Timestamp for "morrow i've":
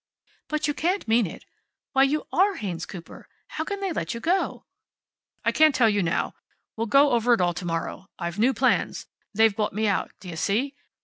7.67-8.39